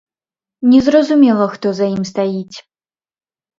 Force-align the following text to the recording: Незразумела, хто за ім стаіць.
Незразумела, 0.71 1.45
хто 1.53 1.75
за 1.81 1.85
ім 1.99 2.03
стаіць. 2.13 2.57